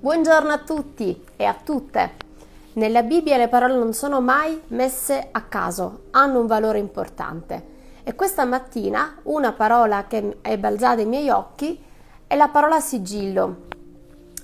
Buongiorno 0.00 0.52
a 0.52 0.58
tutti 0.58 1.24
e 1.34 1.44
a 1.44 1.56
tutte. 1.60 2.12
Nella 2.74 3.02
Bibbia 3.02 3.36
le 3.36 3.48
parole 3.48 3.74
non 3.74 3.92
sono 3.92 4.20
mai 4.20 4.62
messe 4.68 5.26
a 5.32 5.40
caso, 5.42 6.02
hanno 6.12 6.38
un 6.38 6.46
valore 6.46 6.78
importante. 6.78 7.64
E 8.04 8.14
questa 8.14 8.44
mattina 8.44 9.16
una 9.24 9.50
parola 9.50 10.06
che 10.06 10.38
è 10.40 10.56
balzata 10.56 11.00
ai 11.00 11.06
miei 11.06 11.30
occhi 11.30 11.82
è 12.28 12.36
la 12.36 12.46
parola 12.46 12.78
sigillo. 12.78 13.66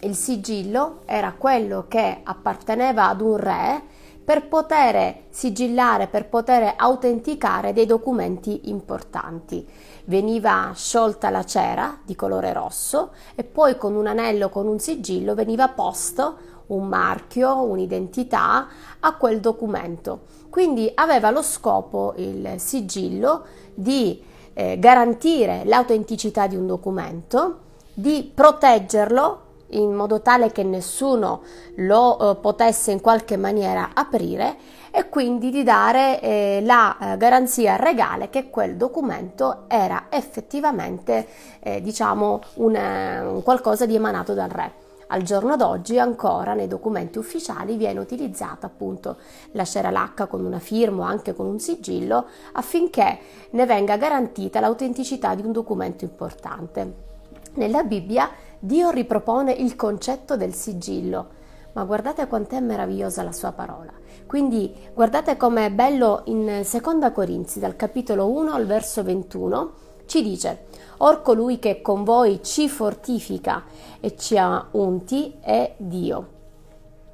Il 0.01 0.17
sigillo 0.17 1.03
era 1.05 1.33
quello 1.39 1.85
che 1.87 2.23
apparteneva 2.25 3.07
ad 3.07 3.21
un 3.21 3.37
re 3.37 3.83
per 4.25 4.49
poter 4.49 5.25
sigillare, 5.29 6.07
per 6.07 6.29
poter 6.29 6.75
autenticare 6.77 7.75
dei 7.75 7.85
documenti 7.85 8.71
importanti. 8.71 9.67
Veniva 10.07 10.73
sciolta 10.75 11.29
la 11.29 11.45
cera 11.45 11.99
di 12.03 12.17
colore 12.17 12.53
rosso 12.53 13.11
e 13.35 13.45
poi 13.45 13.77
con 13.77 13.95
un 13.95 14.07
anello, 14.07 14.49
con 14.49 14.67
un 14.67 14.79
sigillo, 14.79 15.35
veniva 15.35 15.69
posto 15.69 16.53
un 16.67 16.87
marchio, 16.87 17.63
un'identità 17.63 18.67
a 19.01 19.15
quel 19.17 19.41
documento. 19.41 20.21
Quindi 20.49 20.91
aveva 20.95 21.31
lo 21.31 21.43
scopo 21.43 22.15
il 22.17 22.55
sigillo 22.57 23.45
di 23.75 24.23
eh, 24.55 24.79
garantire 24.79 25.63
l'autenticità 25.65 26.47
di 26.47 26.57
un 26.57 26.67
documento, 26.67 27.59
di 27.93 28.31
proteggerlo 28.35 29.44
in 29.69 29.93
modo 29.93 30.21
tale 30.21 30.53
che 30.53 30.63
nessuno 30.63 31.43
lo 31.77 32.19
eh, 32.19 32.37
potesse 32.37 32.93
in 32.93 33.01
qualche 33.01 33.37
maniera 33.37 33.91
aprire 33.95 34.57
e 34.91 35.09
quindi 35.09 35.51
di 35.51 35.65
dare 35.65 36.21
eh, 36.21 36.61
la 36.63 36.97
eh, 36.97 37.17
garanzia 37.17 37.77
regale 37.77 38.31
che 38.31 38.49
quel 38.51 38.77
documento 38.77 39.65
era 39.67 40.07
effettivamente 40.09 41.27
eh, 41.61 41.81
diciamo 41.81 42.41
un, 42.55 42.75
un 42.77 43.43
qualcosa 43.43 43.87
di 43.87 43.97
emanato 43.97 44.35
dal 44.35 44.49
re. 44.49 44.83
Al 45.09 45.23
giorno 45.23 45.57
d'oggi 45.57 45.99
ancora 45.99 46.55
nei 46.55 46.67
documenti 46.67 47.19
ufficiali 47.19 47.77
viene 47.77 48.01
utilizzata 48.01 48.67
appunto 48.67 49.17
la 49.53 49.65
cera 49.65 49.91
lacca 49.91 50.27
con 50.27 50.45
una 50.45 50.59
firma 50.59 51.03
o 51.03 51.07
anche 51.07 51.35
con 51.35 51.47
un 51.47 51.59
sigillo 51.59 52.27
affinché 52.53 53.19
ne 53.51 53.67
venga 53.67 53.97
garantita 53.97 54.61
l'autenticità 54.61 55.35
di 55.35 55.43
un 55.43 55.53
documento 55.53 56.05
importante. 56.05 57.13
Nella 57.55 57.85
Bibbia 57.85 58.31
Dio 58.65 58.89
ripropone 58.89 59.53
il 59.53 59.77
concetto 59.77 60.39
del 60.39 60.55
sigillo, 60.55 61.29
ma 61.75 61.85
guardate 61.85 62.27
quant'è 62.27 62.61
meravigliosa 62.61 63.23
la 63.23 63.31
sua 63.31 63.53
parola. 63.53 63.93
Quindi 64.27 64.75
guardate 64.95 65.37
com'è 65.37 65.71
bello 65.71 66.23
in 66.29 66.63
Seconda 66.65 67.13
Corinzi 67.13 67.59
dal 67.59 67.77
capitolo 67.77 68.31
1 68.31 68.55
al 68.55 68.65
verso 68.65 69.03
21 69.03 69.73
ci 70.07 70.23
dice 70.23 70.65
Or 70.99 71.21
colui 71.21 71.59
che 71.59 71.83
con 71.83 72.05
voi 72.05 72.43
ci 72.43 72.71
fortifica 72.71 73.65
e 74.01 74.17
ci 74.17 74.39
ha 74.39 74.67
unti 74.71 75.37
è 75.43 75.75
Dio. 75.77 76.29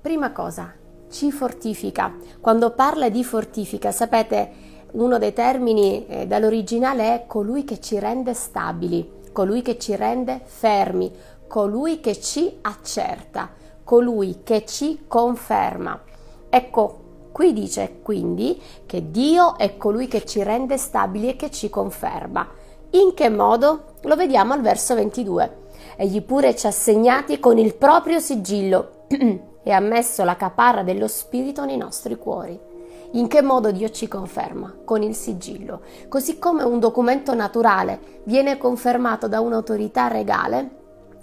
Prima 0.00 0.30
cosa, 0.30 0.72
ci 1.10 1.32
fortifica. 1.32 2.14
Quando 2.40 2.70
parla 2.70 3.08
di 3.08 3.24
fortifica, 3.24 3.90
sapete, 3.90 4.52
uno 4.92 5.18
dei 5.18 5.32
termini 5.32 6.06
eh, 6.06 6.28
dall'originale 6.28 7.12
è 7.12 7.26
colui 7.26 7.64
che 7.64 7.80
ci 7.80 7.98
rende 7.98 8.34
stabili, 8.34 9.18
colui 9.32 9.62
che 9.62 9.78
ci 9.78 9.94
rende 9.96 10.40
fermi, 10.44 11.10
colui 11.50 11.98
che 11.98 12.20
ci 12.20 12.58
accerta, 12.60 13.50
colui 13.82 14.42
che 14.44 14.64
ci 14.64 15.06
conferma. 15.08 16.00
Ecco, 16.48 17.00
qui 17.32 17.52
dice 17.52 17.98
quindi 18.04 18.62
che 18.86 19.10
Dio 19.10 19.58
è 19.58 19.76
colui 19.76 20.06
che 20.06 20.24
ci 20.24 20.44
rende 20.44 20.78
stabili 20.78 21.30
e 21.30 21.34
che 21.34 21.50
ci 21.50 21.68
conferma. 21.68 22.46
In 22.90 23.14
che 23.14 23.28
modo? 23.28 23.94
Lo 24.02 24.14
vediamo 24.14 24.52
al 24.52 24.60
verso 24.60 24.94
22. 24.94 25.56
Egli 25.96 26.22
pure 26.22 26.54
ci 26.54 26.68
ha 26.68 26.70
segnati 26.70 27.40
con 27.40 27.58
il 27.58 27.74
proprio 27.74 28.20
sigillo 28.20 29.06
e 29.60 29.70
ha 29.72 29.80
messo 29.80 30.22
la 30.22 30.36
caparra 30.36 30.84
dello 30.84 31.08
Spirito 31.08 31.64
nei 31.64 31.76
nostri 31.76 32.14
cuori. 32.16 32.56
In 33.14 33.26
che 33.26 33.42
modo 33.42 33.72
Dio 33.72 33.90
ci 33.90 34.06
conferma? 34.06 34.72
Con 34.84 35.02
il 35.02 35.16
sigillo. 35.16 35.80
Così 36.08 36.39
come 36.39 36.62
un 36.62 36.78
documento 36.78 37.34
naturale 37.34 38.20
viene 38.22 38.56
confermato 38.56 39.27
da 39.27 39.40
un'autorità 39.40 40.06
regale, 40.06 40.78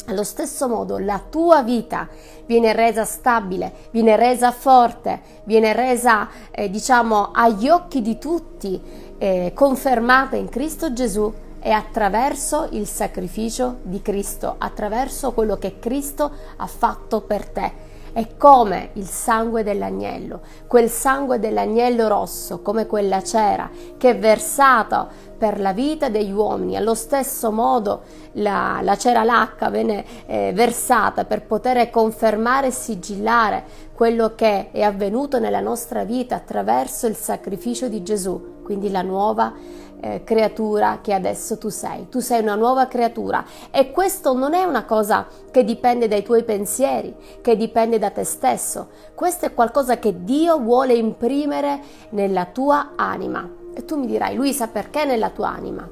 allo 0.08 0.24
stesso 0.24 0.68
modo 0.68 0.98
la 0.98 1.22
tua 1.30 1.64
vita 1.64 2.08
viene 2.46 2.74
resa 2.74 3.04
stabile, 3.04 3.74
viene 3.92 4.16
resa 4.16 4.52
forte, 4.52 5.22
viene 5.44 5.74
resa, 5.74 6.30
eh, 6.52 6.70
diciamo, 6.70 7.32
agli 7.34 7.68
occhi 7.68 8.02
di 8.02 8.18
tutti, 8.18 8.82
eh, 9.18 9.52
confermata 9.54 10.36
in 10.36 10.48
Cristo 10.50 10.94
Gesù 10.94 11.34
e 11.60 11.72
attraverso 11.72 12.70
il 12.72 12.88
sacrificio 12.88 13.80
di 13.82 14.02
Cristo, 14.02 14.56
attraverso 14.58 15.34
quello 15.34 15.58
che 15.58 15.80
Cristo 15.80 16.32
ha 16.56 16.68
fatto 16.68 17.22
per 17.22 17.50
te 17.50 17.87
è 18.18 18.36
come 18.36 18.90
il 18.94 19.06
sangue 19.06 19.62
dell'agnello, 19.62 20.40
quel 20.66 20.90
sangue 20.90 21.38
dell'agnello 21.38 22.08
rosso, 22.08 22.64
come 22.64 22.88
quella 22.88 23.22
cera 23.22 23.70
che 23.96 24.10
è 24.10 24.18
versata 24.18 25.08
per 25.38 25.60
la 25.60 25.72
vita 25.72 26.10
degli 26.10 26.32
uomini. 26.32 26.76
Allo 26.76 26.96
stesso 26.96 27.52
modo 27.52 28.02
la, 28.32 28.80
la 28.82 28.98
cera 28.98 29.24
lacca 29.24 29.70
venne 29.70 30.04
eh, 30.26 30.52
versata 30.52 31.26
per 31.26 31.44
poter 31.44 31.92
confermare 31.92 32.68
e 32.68 32.72
sigillare 32.72 33.64
quello 33.94 34.34
che 34.34 34.72
è 34.72 34.82
avvenuto 34.82 35.38
nella 35.38 35.60
nostra 35.60 36.04
vita 36.04 36.38
attraverso 36.38 37.06
il 37.06 37.16
sacrificio 37.16 37.88
di 37.88 38.02
Gesù, 38.02 38.64
quindi 38.64 38.90
la 38.90 39.04
nuova 39.04 39.54
eh, 40.00 40.24
creatura 40.24 41.00
che 41.02 41.14
adesso 41.14 41.58
tu 41.58 41.70
sei. 41.70 42.08
Tu 42.10 42.20
sei 42.20 42.42
una 42.42 42.56
nuova 42.56 42.88
creatura 42.88 43.44
e 43.72 43.92
questo 43.92 44.34
non 44.34 44.54
è 44.54 44.64
una 44.64 44.86
cosa 44.86 45.28
che 45.52 45.64
dipende 45.64 46.08
dai 46.08 46.24
tuoi 46.24 46.44
pensieri, 46.44 47.16
che 47.42 47.56
dipende 47.56 48.00
da 48.00 48.10
te 48.10 48.24
stesso. 48.24 48.90
Questo 49.16 49.46
è 49.46 49.54
qualcosa 49.54 49.98
che 49.98 50.24
Dio 50.24 50.60
vuole 50.60 50.94
imprimere 50.94 51.80
nella 52.12 52.46
tua 52.46 52.94
anima. 52.96 53.50
E 53.74 53.86
tu 53.86 53.98
mi 53.98 54.08
dirai, 54.08 54.36
Luisa, 54.36 54.68
perché 54.68 55.06
nella 55.06 55.30
tua 55.30 55.50
anima? 55.50 55.88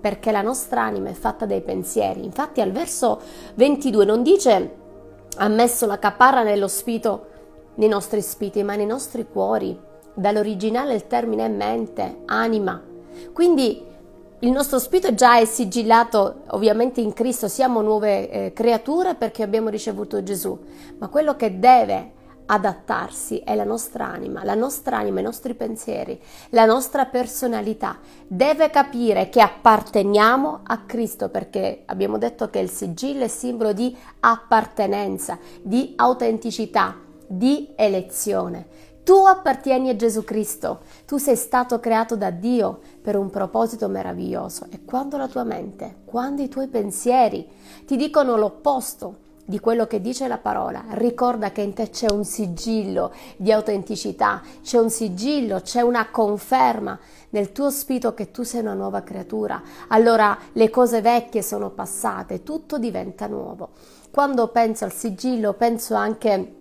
Perché 0.00 0.30
la 0.30 0.42
nostra 0.42 0.82
anima 0.82 1.08
è 1.08 1.14
fatta 1.14 1.46
dai 1.46 1.62
pensieri. 1.62 2.24
Infatti 2.24 2.60
al 2.60 2.70
verso 2.70 3.20
22 3.54 4.04
non 4.04 4.22
dice 4.22 4.84
ha 5.38 5.48
messo 5.48 5.86
la 5.86 5.98
caparra 5.98 6.42
nello 6.42 6.68
spito 6.68 7.26
nei 7.76 7.88
nostri 7.88 8.22
spiti, 8.22 8.62
ma 8.62 8.74
nei 8.74 8.86
nostri 8.86 9.26
cuori. 9.28 9.78
Dall'originale 10.14 10.94
il 10.94 11.06
termine 11.06 11.44
è 11.44 11.48
mente, 11.48 12.22
anima, 12.24 12.80
quindi 13.32 13.84
il 14.40 14.50
nostro 14.50 14.78
spirito 14.78 15.14
già 15.14 15.38
è 15.38 15.44
sigillato 15.46 16.42
ovviamente 16.48 17.00
in 17.00 17.12
Cristo, 17.14 17.48
siamo 17.48 17.80
nuove 17.80 18.30
eh, 18.30 18.52
creature 18.52 19.14
perché 19.14 19.42
abbiamo 19.42 19.70
ricevuto 19.70 20.22
Gesù, 20.22 20.58
ma 20.98 21.08
quello 21.08 21.36
che 21.36 21.58
deve 21.58 22.12
adattarsi 22.46 23.38
è 23.38 23.54
la 23.54 23.64
nostra 23.64 24.06
anima, 24.06 24.44
la 24.44 24.54
nostra 24.54 24.98
anima, 24.98 25.20
i 25.20 25.22
nostri 25.22 25.54
pensieri, 25.54 26.20
la 26.50 26.64
nostra 26.64 27.06
personalità. 27.06 27.98
Deve 28.26 28.70
capire 28.70 29.28
che 29.28 29.40
apparteniamo 29.40 30.60
a 30.62 30.78
Cristo 30.84 31.28
perché 31.28 31.82
abbiamo 31.86 32.18
detto 32.18 32.48
che 32.48 32.60
il 32.60 32.70
sigillo 32.70 33.24
è 33.24 33.28
simbolo 33.28 33.72
di 33.72 33.96
appartenenza, 34.20 35.38
di 35.60 35.94
autenticità, 35.96 36.96
di 37.26 37.72
elezione. 37.74 38.85
Tu 39.06 39.14
appartieni 39.14 39.88
a 39.88 39.94
Gesù 39.94 40.24
Cristo, 40.24 40.80
tu 41.06 41.16
sei 41.18 41.36
stato 41.36 41.78
creato 41.78 42.16
da 42.16 42.30
Dio 42.30 42.80
per 43.00 43.16
un 43.16 43.30
proposito 43.30 43.86
meraviglioso 43.86 44.66
e 44.70 44.84
quando 44.84 45.16
la 45.16 45.28
tua 45.28 45.44
mente, 45.44 45.98
quando 46.04 46.42
i 46.42 46.48
tuoi 46.48 46.66
pensieri 46.66 47.48
ti 47.86 47.94
dicono 47.94 48.36
l'opposto 48.36 49.18
di 49.44 49.60
quello 49.60 49.86
che 49.86 50.00
dice 50.00 50.26
la 50.26 50.38
parola, 50.38 50.86
ricorda 50.94 51.52
che 51.52 51.60
in 51.60 51.72
te 51.72 51.88
c'è 51.88 52.10
un 52.10 52.24
sigillo 52.24 53.12
di 53.36 53.52
autenticità, 53.52 54.42
c'è 54.64 54.80
un 54.80 54.90
sigillo, 54.90 55.60
c'è 55.60 55.82
una 55.82 56.10
conferma 56.10 56.98
nel 57.30 57.52
tuo 57.52 57.70
spirito 57.70 58.12
che 58.12 58.32
tu 58.32 58.42
sei 58.42 58.62
una 58.62 58.74
nuova 58.74 59.02
creatura. 59.02 59.62
Allora 59.86 60.36
le 60.50 60.68
cose 60.68 61.00
vecchie 61.00 61.42
sono 61.42 61.70
passate, 61.70 62.42
tutto 62.42 62.76
diventa 62.76 63.28
nuovo. 63.28 63.68
Quando 64.10 64.48
penso 64.48 64.84
al 64.84 64.92
sigillo, 64.92 65.52
penso 65.52 65.94
anche 65.94 66.55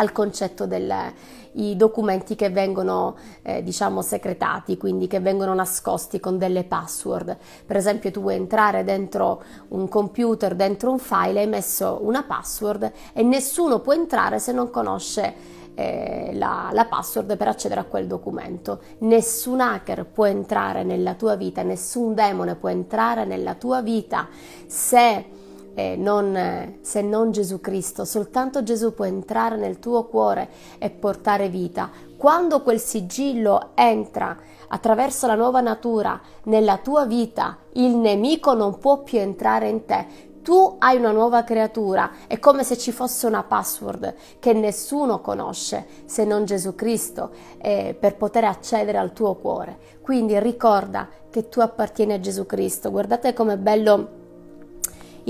al 0.00 0.12
concetto 0.12 0.66
dei 0.66 1.76
documenti 1.76 2.34
che 2.34 2.48
vengono 2.48 3.16
eh, 3.42 3.62
diciamo 3.62 4.00
secretati, 4.00 4.78
quindi 4.78 5.06
che 5.06 5.20
vengono 5.20 5.52
nascosti 5.52 6.18
con 6.18 6.38
delle 6.38 6.64
password. 6.64 7.36
Per 7.66 7.76
esempio 7.76 8.10
tu 8.10 8.22
vuoi 8.22 8.36
entrare 8.36 8.82
dentro 8.82 9.42
un 9.68 9.88
computer, 9.88 10.54
dentro 10.54 10.90
un 10.90 10.98
file, 10.98 11.40
hai 11.40 11.46
messo 11.46 11.98
una 12.02 12.22
password 12.22 12.92
e 13.12 13.22
nessuno 13.22 13.80
può 13.80 13.92
entrare 13.92 14.38
se 14.38 14.52
non 14.52 14.70
conosce 14.70 15.58
eh, 15.74 16.30
la, 16.32 16.70
la, 16.72 16.86
password 16.86 17.36
per 17.36 17.48
accedere 17.48 17.80
a 17.80 17.84
quel 17.84 18.06
documento. 18.06 18.80
Nessun 19.00 19.60
hacker 19.60 20.06
può 20.06 20.24
entrare 20.24 20.82
nella 20.82 21.12
tua 21.12 21.36
vita, 21.36 21.62
nessun 21.62 22.14
demone 22.14 22.54
può 22.54 22.70
entrare 22.70 23.26
nella 23.26 23.54
tua 23.54 23.82
vita 23.82 24.28
se 24.66 25.39
eh, 25.80 25.96
non, 25.96 26.76
se 26.82 27.00
non 27.00 27.30
Gesù 27.30 27.60
Cristo. 27.60 28.04
Soltanto 28.04 28.62
Gesù 28.62 28.92
può 28.92 29.04
entrare 29.04 29.56
nel 29.56 29.78
tuo 29.78 30.04
cuore 30.04 30.48
e 30.78 30.90
portare 30.90 31.48
vita. 31.48 31.90
Quando 32.16 32.60
quel 32.60 32.80
sigillo 32.80 33.70
entra 33.74 34.36
attraverso 34.68 35.26
la 35.26 35.34
nuova 35.34 35.60
natura 35.60 36.20
nella 36.44 36.76
tua 36.78 37.06
vita, 37.06 37.56
il 37.74 37.96
nemico 37.96 38.52
non 38.54 38.78
può 38.78 39.02
più 39.02 39.18
entrare 39.18 39.68
in 39.68 39.84
te. 39.84 40.28
tu 40.42 40.76
hai 40.78 40.96
una 40.96 41.10
nuova 41.10 41.44
creatura, 41.44 42.12
è 42.26 42.38
come 42.38 42.64
se 42.64 42.78
ci 42.78 42.92
fosse 42.92 43.26
una 43.26 43.42
password 43.42 44.14
che 44.38 44.54
nessuno 44.54 45.20
conosce 45.20 45.86
se 46.06 46.24
non 46.24 46.46
Gesù 46.46 46.74
Cristo 46.74 47.30
eh, 47.58 47.94
per 47.98 48.16
poter 48.16 48.44
accedere 48.44 48.96
al 48.96 49.12
tuo 49.12 49.34
cuore. 49.34 49.78
Quindi 50.00 50.40
ricorda 50.40 51.08
che 51.30 51.50
tu 51.50 51.60
appartieni 51.60 52.14
a 52.14 52.20
Gesù 52.20 52.46
Cristo. 52.46 52.90
Guardate 52.90 53.34
com'è 53.34 53.58
bello 53.58 54.19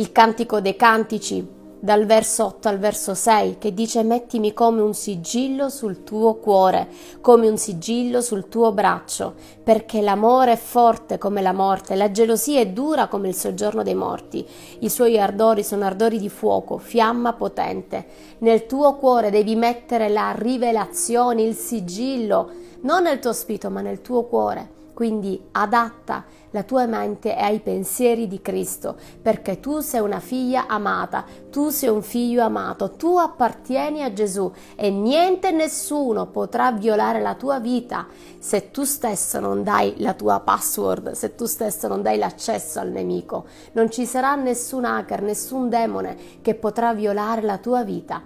il 0.01 0.13
cantico 0.13 0.63
dei 0.63 0.77
cantici 0.77 1.47
dal 1.79 2.07
verso 2.07 2.47
8 2.47 2.69
al 2.69 2.79
verso 2.79 3.13
6 3.13 3.59
che 3.59 3.75
dice 3.75 4.03
mettimi 4.03 4.55
come 4.55 4.81
un 4.81 4.95
sigillo 4.95 5.69
sul 5.69 6.05
tuo 6.05 6.37
cuore, 6.37 6.89
come 7.21 7.47
un 7.49 7.59
sigillo 7.59 8.23
sul 8.23 8.49
tuo 8.49 8.73
braccio, 8.73 9.35
perché 9.63 10.01
l'amore 10.01 10.53
è 10.53 10.57
forte 10.57 11.19
come 11.19 11.43
la 11.43 11.53
morte, 11.53 11.97
la 11.97 12.11
gelosia 12.11 12.61
è 12.61 12.69
dura 12.69 13.09
come 13.09 13.29
il 13.29 13.35
soggiorno 13.35 13.83
dei 13.83 13.95
morti, 13.95 14.47
i 14.79 14.89
suoi 14.89 15.21
ardori 15.21 15.63
sono 15.63 15.85
ardori 15.85 16.19
di 16.19 16.31
fuoco, 16.31 16.79
fiamma 16.79 17.35
potente. 17.35 18.07
Nel 18.39 18.65
tuo 18.65 18.95
cuore 18.97 19.29
devi 19.29 19.55
mettere 19.55 20.09
la 20.09 20.33
rivelazione, 20.35 21.43
il 21.43 21.55
sigillo, 21.55 22.51
non 22.83 23.03
nel 23.03 23.19
tuo 23.19 23.35
spirito 23.35 23.69
ma 23.69 23.83
nel 23.83 24.01
tuo 24.01 24.25
cuore. 24.25 24.80
Quindi 24.93 25.41
adatta 25.53 26.25
la 26.51 26.63
tua 26.63 26.87
mente 26.87 27.35
ai 27.35 27.61
pensieri 27.61 28.27
di 28.27 28.43
Cristo, 28.43 28.97
perché 29.23 29.61
tu 29.61 29.81
sei 29.81 30.01
una 30.01 30.21
figlia 30.21 30.67
amata, 30.67 31.25
tu 31.51 31.71
sei 31.71 31.89
un 31.89 32.03
figlio 32.03 32.43
amato, 32.43 32.93
tu 32.93 33.17
appartieni 33.17 34.03
a 34.03 34.13
Gesù 34.13 34.51
e 34.75 34.91
niente 34.91 35.49
e 35.49 35.53
nessuno 35.53 36.27
potrà 36.27 36.73
violare 36.73 37.21
la 37.21 37.35
tua 37.35 37.61
vita 37.61 38.07
se 38.39 38.71
tu 38.71 38.85
stesso 38.85 39.39
non 39.39 39.63
dai 39.63 39.95
la 39.99 40.15
tua 40.15 40.41
password, 40.41 41.13
se 41.13 41.35
tu 41.35 41.47
stesso 41.47 41.89
non 41.89 42.03
dai 42.03 42.19
l'accesso 42.19 42.81
al 42.81 42.91
nemico. 42.91 43.47
Non 43.73 43.91
ci 43.91 44.05
sarà 44.07 44.35
nessun 44.35 44.85
hacker, 44.85 45.23
nessun 45.23 45.69
demone 45.69 46.17
che 46.43 46.55
potrà 46.55 46.93
violare 46.95 47.43
la 47.43 47.59
tua 47.59 47.85
vita. 47.85 48.23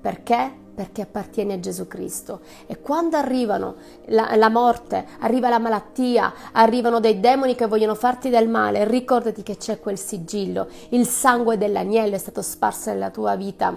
Perché? 0.00 0.66
Perché 0.78 1.02
appartieni 1.02 1.54
a 1.54 1.58
Gesù 1.58 1.88
Cristo. 1.88 2.42
E 2.68 2.80
quando 2.80 3.16
arrivano 3.16 3.74
la, 4.04 4.36
la, 4.36 4.48
morte, 4.48 5.04
arriva 5.18 5.48
la 5.48 5.58
malattia, 5.58 6.32
arrivano 6.52 7.00
dei 7.00 7.18
demoni 7.18 7.56
che 7.56 7.66
vogliono 7.66 7.96
farti 7.96 8.28
del 8.28 8.48
male, 8.48 8.86
ricordati 8.86 9.42
che 9.42 9.56
c'è 9.56 9.80
quel 9.80 9.98
sigillo, 9.98 10.68
il 10.90 11.04
sangue 11.04 11.58
dell'agnello 11.58 12.14
è 12.14 12.18
stato 12.18 12.42
sparso 12.42 12.90
nella 12.90 13.10
tua 13.10 13.34
vita. 13.34 13.76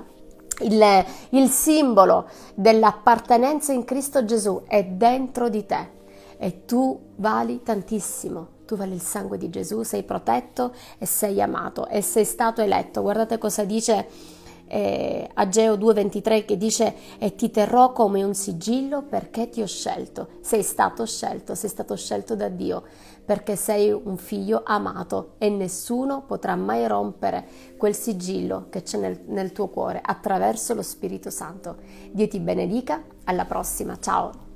Il, 0.59 1.05
il 1.29 1.49
simbolo 1.49 2.29
dell'appartenenza 2.53 3.73
in 3.73 3.83
Cristo 3.83 4.23
Gesù 4.23 4.61
è 4.67 4.83
dentro 4.83 5.49
di 5.49 5.65
te 5.65 5.89
e 6.37 6.65
tu 6.65 6.99
vali 7.15 7.63
tantissimo 7.63 8.59
tu 8.71 8.77
vali 8.77 8.93
il 8.93 9.01
sangue 9.01 9.37
di 9.37 9.49
Gesù, 9.49 9.83
sei 9.83 10.03
protetto 10.03 10.73
e 10.97 11.05
sei 11.05 11.41
amato 11.41 11.87
e 11.87 12.01
sei 12.01 12.23
stato 12.23 12.61
eletto. 12.61 13.01
Guardate 13.01 13.37
cosa 13.37 13.65
dice 13.65 14.07
eh, 14.73 15.29
Ageo 15.33 15.75
2.23 15.75 16.45
che 16.45 16.55
dice 16.55 16.95
e 17.19 17.35
ti 17.35 17.51
terrò 17.51 17.91
come 17.91 18.23
un 18.23 18.33
sigillo 18.33 19.01
perché 19.01 19.49
ti 19.49 19.61
ho 19.61 19.67
scelto. 19.67 20.29
Sei 20.39 20.63
stato 20.63 21.05
scelto, 21.05 21.55
sei 21.55 21.69
stato 21.69 21.95
scelto 21.97 22.35
da 22.37 22.47
Dio 22.47 22.83
perché 23.25 23.57
sei 23.57 23.91
un 23.91 24.15
figlio 24.15 24.61
amato 24.65 25.33
e 25.37 25.49
nessuno 25.49 26.23
potrà 26.25 26.55
mai 26.55 26.87
rompere 26.87 27.45
quel 27.77 27.95
sigillo 27.95 28.67
che 28.69 28.81
c'è 28.81 28.97
nel, 28.97 29.21
nel 29.27 29.51
tuo 29.51 29.67
cuore 29.67 30.01
attraverso 30.01 30.73
lo 30.73 30.81
Spirito 30.81 31.29
Santo. 31.29 31.75
Dio 32.11 32.27
ti 32.29 32.39
benedica, 32.39 33.03
alla 33.25 33.45
prossima, 33.45 33.97
ciao! 33.99 34.50